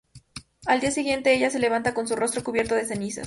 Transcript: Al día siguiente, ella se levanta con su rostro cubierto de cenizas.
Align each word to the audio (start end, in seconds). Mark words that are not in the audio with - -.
Al 0.65 0.79
día 0.81 0.89
siguiente, 0.89 1.31
ella 1.31 1.51
se 1.51 1.59
levanta 1.59 1.93
con 1.93 2.07
su 2.07 2.15
rostro 2.15 2.43
cubierto 2.43 2.73
de 2.73 2.87
cenizas. 2.87 3.19